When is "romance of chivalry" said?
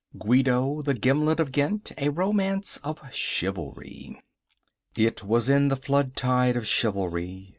2.09-4.19